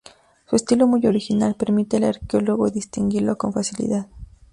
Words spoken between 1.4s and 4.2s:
permite al arqueólogo distinguirlo con facilidad.